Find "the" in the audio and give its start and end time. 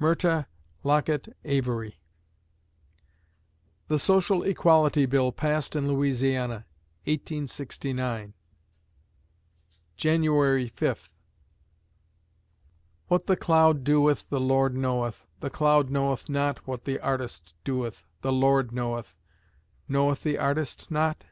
3.88-3.98, 13.26-13.36, 14.30-14.40, 15.40-15.50, 16.84-16.98, 18.22-18.32, 20.22-20.38